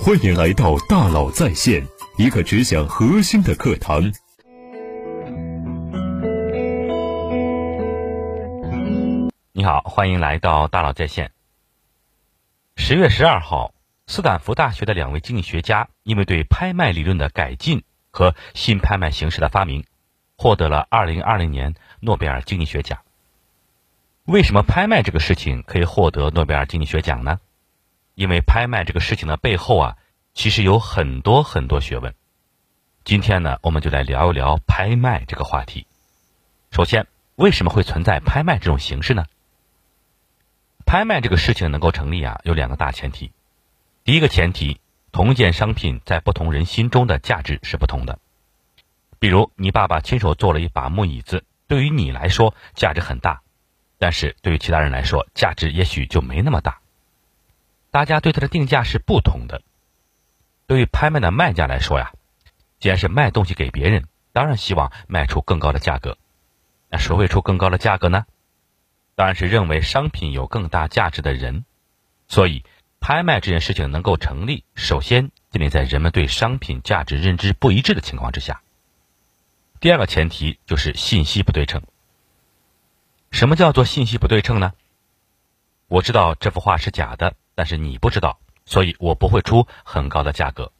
[0.00, 1.86] 欢迎来到大佬在线，
[2.16, 4.12] 一个只讲核心的课堂。
[9.52, 11.30] 你好，欢迎来到大佬在线。
[12.76, 13.74] 十月十二号，
[14.06, 19.84] 斯坦福大学的两位经济学家因为对拍卖理论的改进和新拍卖形式的发明，
[20.36, 22.98] 获得了二零二零年诺贝尔经济学奖。
[24.24, 27.38] 为什么拍卖这个事情可以获得诺贝尔经济学奖呢？
[28.14, 29.96] 因为拍卖这个事情的背后啊，
[30.34, 32.14] 其实有很多很多学问。
[33.04, 35.86] 今天呢，我们就来聊一聊拍卖这个话题。
[36.70, 37.06] 首先，
[37.36, 39.24] 为什么会存在拍卖这种形式呢？
[40.84, 43.32] 拍卖这个事情能够成立啊，有两个大前提。
[44.04, 48.18] 第一个前提，同一件商品在不同人心中的价值是不同的。
[49.18, 53.40] 比如，你爸爸亲手做了一把木椅子，对于你来说价值很大，
[53.96, 56.81] 但是对于其他人来说，价值也许就没那么大。
[57.92, 59.62] 大家对它的定价是不同的。
[60.66, 62.12] 对于拍卖的卖家来说呀，
[62.80, 66.16] 既然是卖东西给别人，当然希望卖出更高的价格。
[66.88, 68.24] 那谁会出更高的价格呢？
[69.14, 71.66] 当然是认为商品有更大价值的人。
[72.28, 72.64] 所以，
[72.98, 78.62] 拍卖这件事情能够成立，首先建立在人们对商品价值认知不一致的情况之下。
[79.80, 81.82] 第二个前提就是信息不对称。
[83.30, 84.72] 什么叫做信息不对称呢？
[85.88, 87.34] 我知道这幅画是假的。
[87.54, 90.72] 但是你不知道，所以我不会出很高的价格。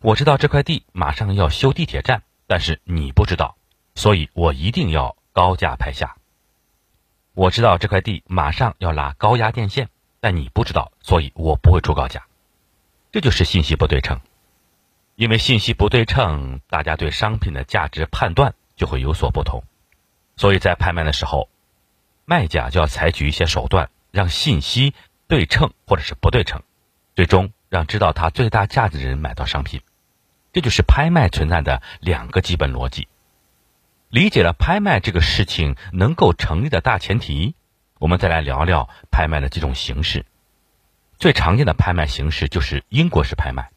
[0.00, 3.56] 我知道这块地马上要修地铁站，但是你不知道，
[3.94, 6.16] 所以我一定要高价拍下。
[7.34, 9.88] 我知道这块地马上要拉高压电线，
[10.20, 12.26] 但你不知道，所以我不会出高价。
[13.10, 14.20] 这就是信息不对称。
[15.16, 19.64] 因为信息不对称，大家对商品的价值判断就会有所不同。
[20.36, 21.48] 所以在拍卖的时候，
[22.24, 24.94] 卖家就要采取一些手段，让信息。
[25.28, 26.62] 对称或者是不对称，
[27.14, 29.82] 最终让知道它最大价值的人买到商品，
[30.54, 33.06] 这就是拍卖存在的两个基本逻辑。
[34.08, 37.54] 理解了拍卖这个事情能够成立的大前提，
[37.98, 40.24] 我们再来聊聊拍卖的几种形式。
[41.18, 43.70] 最常见的拍卖形式就是英国式拍卖，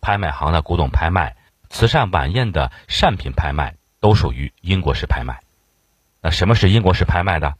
[0.00, 1.34] 拍卖行的古董拍卖、
[1.68, 5.40] 慈善晚宴的善品拍卖都属于英国式拍卖。
[6.20, 7.56] 那什么是英国式拍卖的？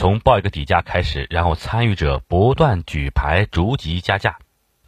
[0.00, 4.38] 从报一个底价开始，然后参与者不断举牌，逐级加价，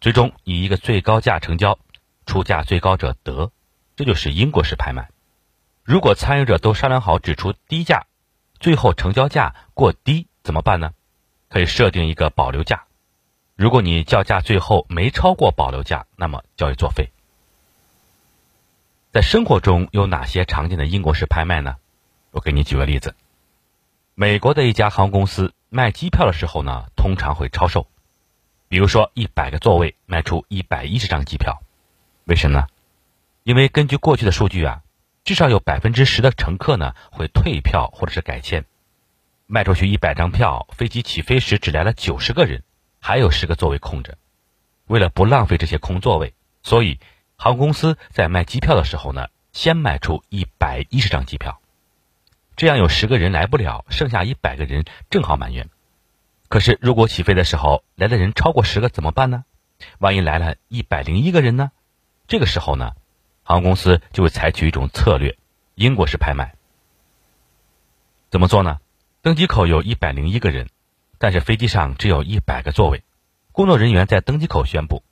[0.01, 1.79] 最终以一个最高价成交，
[2.25, 3.53] 出价最高者得。
[3.95, 5.11] 这就是英国式拍卖。
[5.85, 8.07] 如果参与者都商量好只出低价，
[8.59, 10.95] 最后成交价过低怎么办呢？
[11.51, 12.85] 可以设定一个保留价。
[13.55, 17.11] 如果你叫价最后没超过保留价，那么交易作废。
[19.13, 21.77] 在生活中有哪些常见的英国式拍卖呢？
[22.31, 23.15] 我给你举个例子。
[24.15, 27.87] 美国的一家航空公司卖机票的时候呢，通常会超售。
[28.69, 31.63] 比如说，一百个座位卖出一百一十张机票，
[32.25, 32.67] 为什么呢？
[33.43, 34.83] 因为根据过去的数据啊，
[35.25, 38.67] 至少有百分之十的乘客呢会退票或者是改签。
[39.47, 42.63] 卖出去一百张票，飞机起飞时只来了九十个人，
[43.01, 44.19] 还有十个座位空着。
[44.89, 47.01] 为了不浪费这些空座位，所以
[47.37, 51.62] 航空公司在卖机票的时候呢，先卖出一百一十张机票。
[52.63, 55.69] 这样有十个人来不了，剩下一百个人正好满员。
[56.49, 59.45] 可是如果起飞的时候来的人超过十个怎么办呢？
[59.99, 61.73] 万一来了一百零一个人呢？
[62.29, 62.93] 这个时候呢，
[63.43, 65.37] 航空公司就会采取一种策略——
[65.75, 66.55] 英国式拍卖。
[68.31, 68.79] 怎么做呢？
[69.23, 70.69] 登机口有一百零一个人，
[71.19, 73.03] 但是飞机上只有一百个座位。
[73.51, 75.03] 工作人员在登机口宣布：“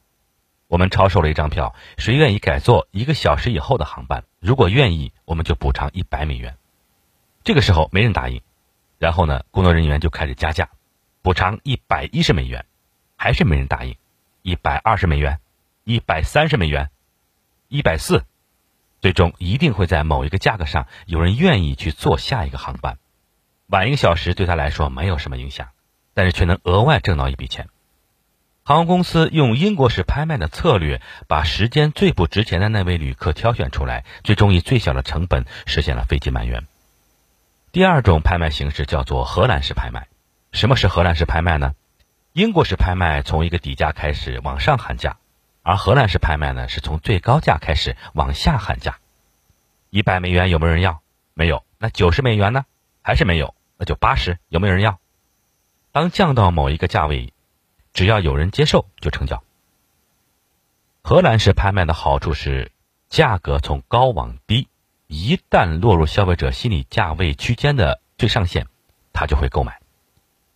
[0.71, 4.23] 我们超售了一张票，谁愿意改坐一个小时以后的航班？
[4.39, 6.55] 如果愿意，我们就补偿一百美元。”
[7.43, 8.43] 这个时候没人答应，
[8.99, 10.69] 然后呢，工作人员就开始加价，
[11.23, 12.67] 补偿一百一十美元，
[13.17, 13.97] 还是没人答应，
[14.43, 15.41] 一百二十美元，
[15.85, 16.91] 一百三十美元，
[17.69, 18.25] 一百四，
[19.01, 22.99] 最终一定会在某一个价格上有人愿意去坐下一个航班，
[23.69, 25.69] 晚一个小时对他来说没有什么影响，
[26.13, 27.69] 但是却能额外挣到一笔钱。
[28.63, 36.67] 航空公司用英国式拍卖的策略，把时间最不值钱的那位旅客挑选出来，最终以最小的成本实现了飞机满员。
[37.73, 40.09] 第二种拍卖形式叫做荷兰式拍卖。
[40.51, 41.77] 什么是荷兰式拍卖呢？
[42.33, 45.19] 英国式拍卖从一个底价开始往上喊价，
[45.63, 48.99] 而荷兰式拍卖呢是从最高价开始往下喊价。
[49.89, 51.01] 一百美元有没有人要？
[51.33, 51.65] 没有。
[51.79, 52.65] 那九十美元呢？
[53.03, 53.55] 还是没有。
[53.77, 54.99] 那就八十，有没有人要？
[55.93, 57.33] 当降到某一个价位，
[57.93, 59.45] 只要有人接受就成交。
[61.03, 62.73] 荷兰式拍卖的好处是
[63.09, 64.69] 价格从高往低。
[65.13, 68.67] 一旦落入消费者心理价位区间的最上限，
[69.13, 69.81] 他就会购买，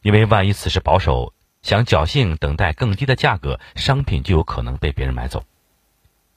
[0.01, 5.43] 因为万一此时保守，想侥幸等待更低的价格，商品就有可能被别人买走。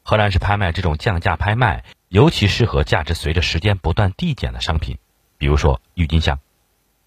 [0.02, 4.98] 荷兰式拍卖这种降价拍卖，尤其适合价值随着时间不断递减的商品，
[5.38, 6.40] 比如说郁金香。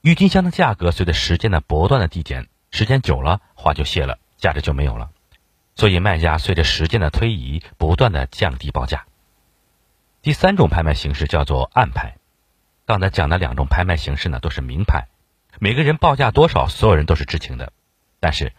[0.03, 5.11] 郁金香的价格随着时间的不断的递减，时间久了花就谢了，价值就没有了。
[5.75, 9.07] 所以卖家随着时间的推移，不断的降低报价。
[10.23, 12.17] 第三种拍卖形式叫做暗拍。
[12.85, 15.07] 刚才讲的两种拍卖形式呢，都是明拍，
[15.59, 17.73] 每个人报价多少，所有人都是知情的。
[18.19, 18.53] 但是，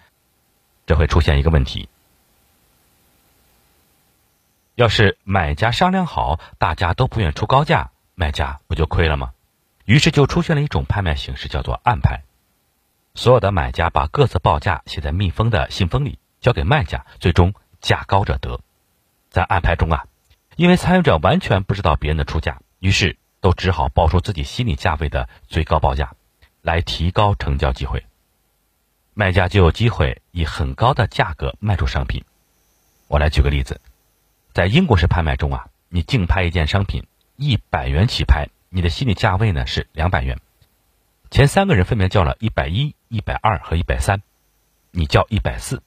[0.88, 1.88] 这会出现一个问题。
[4.74, 9.34] 要是买家商量好，大家都不愿出高价，卖家不就亏了吗？
[9.86, 12.22] 于是就出现了一种拍卖形式，叫做暗拍。
[13.14, 18.62] 所有的买家把各自报价写在密封的信封里，交给卖家，最终价高者得。
[19.30, 20.06] 在暗拍中啊，
[20.62, 26.14] 因为参与者完全不知道别人的出价，于是都只好报出自己心理价位的最高报价，
[26.62, 28.06] 来提高成交机会。
[29.16, 32.24] 卖家就有机会以很高的价格卖出商品。
[33.08, 33.82] 我来举个例子，
[34.54, 40.40] 在英国式拍卖中啊，你竞拍一件商品一百元起拍，你的心理价位呢是两百元。
[41.32, 44.22] 前三个人分别叫了一百一、一百二和一百三，
[44.92, 45.82] 你叫一百四，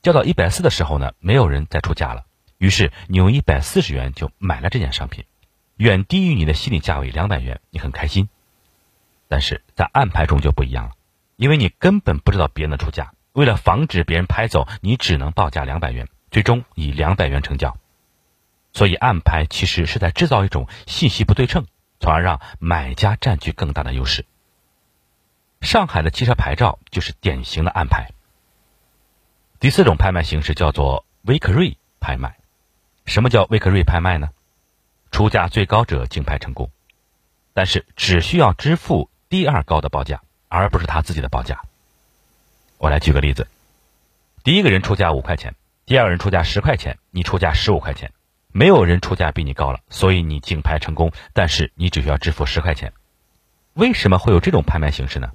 [0.00, 2.24] 叫到一百四的时候呢，没有人再出价了，
[2.58, 5.24] 于是你用一百四十元就买了这件商品，
[5.76, 8.28] 远低于你的心理价位两百元，你很开心。
[9.28, 10.92] 但是在暗拍中就不一样了。
[11.36, 17.76] 因为你根本不知道别人的出价，为了防止别人拍走，你只能报价两百元，最终以两百元成交。
[18.72, 21.66] 所以暗拍其实是在制造一种信息不对称，
[21.98, 24.24] 从而让买家占据更大的优势。
[25.60, 28.10] 上海的汽车牌照就是典型的暗拍。
[29.58, 32.36] 第四种拍卖形式叫做威克瑞拍卖。
[33.06, 34.30] 什么叫威克瑞拍卖呢？
[35.10, 36.70] 出价最高者竞拍成功，
[37.52, 40.20] 但是只需要支付第二高的报价。
[40.46, 41.62] 而不是他自己的报价。
[42.78, 43.48] 我来举个例子：
[44.44, 48.12] 第一个人出价五块钱，第二个人出价十块钱，你出价十五块钱，
[48.52, 52.92] 没有人出价比你高了，所以你竞拍成功，但是你只需要支付十块钱。
[53.72, 55.32] 为什么会有这种拍卖形式呢？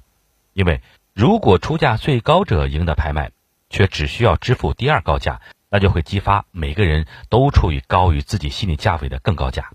[0.54, 0.80] 因为
[1.12, 3.30] 如果出价最高者赢得拍卖，
[3.68, 9.70] 却只需要支付第二高价，那就会激发每个人都处于高于自己心理价位的更高价，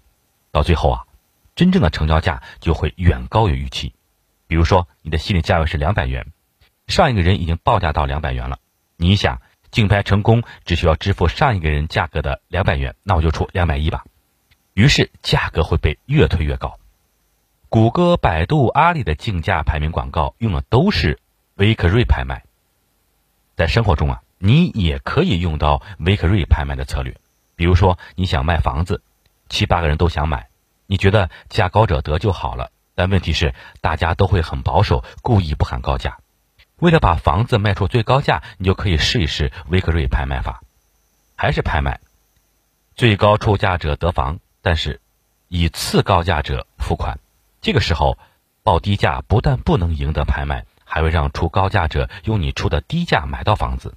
[0.51, 1.05] 到最后啊，
[1.55, 3.93] 真正的成交价就会远高于预期。
[4.47, 6.27] 比如说，你的心理价位是两百元，
[6.87, 8.59] 上一个人已经报价到两百元了。
[8.97, 14.03] 你想竞拍成功，只需要支付上一个人价格的两百元，那我就出两百一吧。
[14.73, 16.77] 于是价格会被越推越高。
[17.69, 21.19] 谷歌、百度、阿里的竞价排名广告用的都是
[21.55, 22.43] 威克瑞拍卖。
[23.55, 27.15] 在生活中啊，你也可以用到威克瑞拍卖的策略。
[27.55, 29.01] 比如说，你想卖房子，
[29.49, 30.49] 七八个人都想买，
[30.87, 32.71] 你觉得价高者得就好了。
[32.95, 36.17] 但问题是，大家都会很保守，故意不喊高价。
[36.77, 40.61] 为了把房子卖出最高价，你就可以试一试威克瑞拍卖法，
[41.35, 42.01] 还是拍卖，
[42.95, 44.99] 最高出价者得房，但是
[45.47, 47.19] 以次高价者付款。
[47.61, 48.17] 这个时候
[48.63, 53.95] 报低价不但不能赢得拍卖，还会让出高价者用你出的低价买到房子。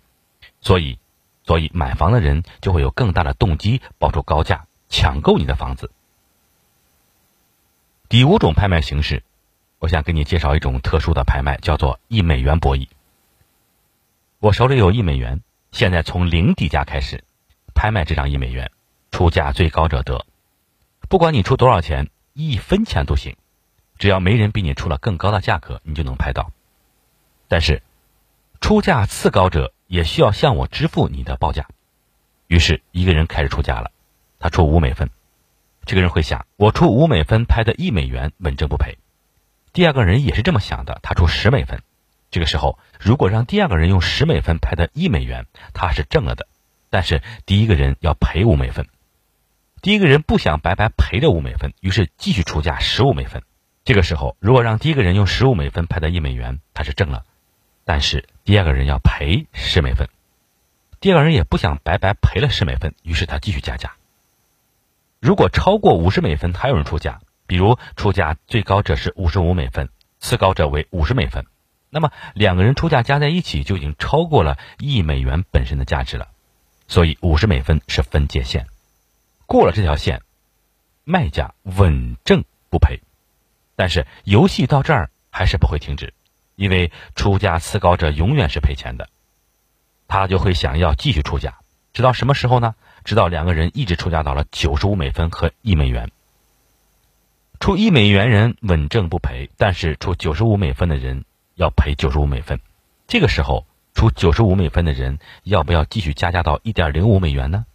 [0.68, 0.98] 所以，
[1.44, 5.90] 所以买房的人就会有更大的动机报出高价抢购你的房子。
[8.10, 9.22] 第五种拍卖形式，
[9.78, 12.86] 我想给你介绍一种特殊的拍卖，叫做一美元博弈。
[14.40, 15.40] 我手里有一美元，
[15.72, 17.24] 现在从零底价开始
[17.74, 18.70] 拍卖这张一美元，
[19.10, 20.26] 出价最高者得。
[21.08, 23.38] 不管你出多少钱，一分钱都行，
[23.96, 26.52] 只要没人比你出了更高的价格，你就能拍到。
[27.48, 27.82] 但是，
[28.60, 31.66] 出价次高者也需要向我支付你的报价。
[32.46, 33.90] 于是，一个人开始出价了，
[34.38, 35.10] 他出五美分。
[35.84, 38.98] 这个人会想，我出五美分拍的一美元稳挣不赔。
[39.72, 41.82] 第二个人也是这么想的，他出十美分。
[42.30, 46.46] 这个时候，如果让第二个人用十美分拍的一美元，他是挣了的。
[46.90, 48.86] 但是第一个人要赔五美分。
[49.80, 53.42] 第一个人不想白白赔这五美分，于是继续出价十五美分。
[53.84, 57.24] 这个时候，如果让第一个人用十五美分拍的一美元，他是挣了。
[57.88, 60.10] 但是第二个人要赔十美分。
[61.00, 63.94] 第二个人也不想白白赔了十美分，于是他继续加价。
[65.20, 69.88] 如果超过五十美分还有人出价，比如出价最高者是五十五美分，
[70.20, 71.46] 次高者为五十美分，
[71.88, 76.28] 那么两个人出价加在一起就已经超过了一美元本身的价值了。
[76.88, 78.66] 所以五十美分是分界线，
[79.46, 80.20] 过了这条线，
[81.04, 83.00] 卖家稳挣不赔。
[83.76, 86.12] 但是游戏到这儿还是不会停止，
[86.58, 89.08] 因为出价次高者永远是赔钱的，
[90.08, 91.58] 他就会想要继续出价，
[91.92, 92.74] 直到什么时候呢？
[93.04, 96.10] 直到两个人一直出价到了九十五美分和一美元，
[97.60, 101.24] 出一美元人稳挣不赔，但是出九十五美分的人
[101.54, 102.60] 要赔九十五美分。
[103.06, 107.66] 这个时候出九十五美分的人，要不要继续加价到一点零五美元呢？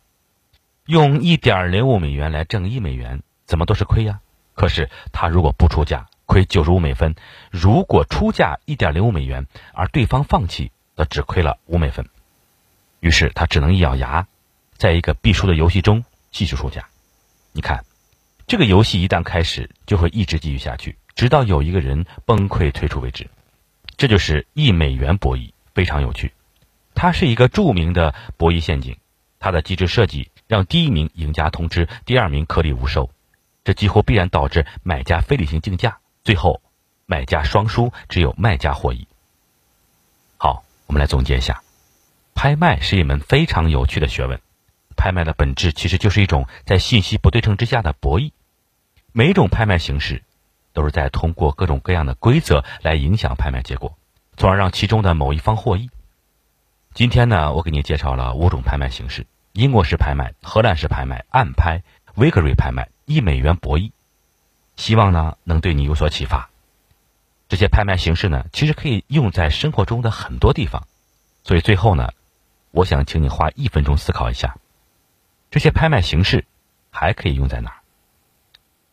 [0.86, 4.20] 用一点零五美元来挣一美元，怎么都是亏呀。
[4.54, 7.14] 可是他如果不出价，亏九十五美分；
[7.52, 12.08] 如果出价一点零五美元，而对方放弃，则只亏了五美分。
[13.00, 14.28] 于是他只能一咬牙，
[14.78, 16.88] 在一个必输的游戏中继续出价。
[17.52, 17.86] 你看，
[18.48, 23.30] 这个游戏一旦开始，就会一直继续下去，直到有一个人崩溃退出为止。
[23.98, 26.34] 这就是一美元博弈，非常有趣。
[26.96, 28.98] 它是一个著名的博弈陷阱，
[29.40, 33.10] 它的机制设计让第一名赢家通吃，第二名颗粒无收。
[33.64, 36.62] 这几乎必然导致买家非理性竞价，最后
[37.06, 39.08] 买家双输，只有卖家获益。
[40.38, 41.62] 好，我们来总结一下：
[42.34, 44.40] 拍卖是一门非常有趣的学问。
[44.96, 48.32] 拍卖的本质其实就是一种在信息不对称之下的博弈。
[49.12, 50.24] 每一种拍卖形式
[50.72, 53.98] 都是在通过各种各样的规则来影响拍卖结果，
[54.38, 55.90] 从而让其中的某一方获益。
[56.94, 61.84] 今天呢，我给你介绍了五种拍卖形式：英国式拍卖、荷兰式拍卖、暗拍、
[62.16, 62.88] 威格瑞拍卖。
[63.06, 63.92] 一美元博弈，
[64.76, 66.50] 希望呢能对你有所启发。
[67.50, 70.88] 这些拍卖形式呢，其实可以用在生活中的很多地方。
[71.44, 72.10] 所以最后呢，
[72.72, 74.56] 我想请你花一分钟思考一下，
[75.52, 76.46] 这些拍卖形式
[76.90, 77.78] 还可以用在哪儿？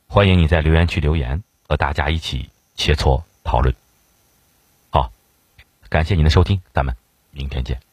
[0.08, 3.74] 欢迎你在留言区留言，和大家一起切磋讨论。
[4.90, 5.12] 好，
[5.88, 6.94] 感谢您的收听，咱们
[7.30, 7.89] 明天见。